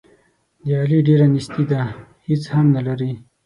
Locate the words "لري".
2.87-3.11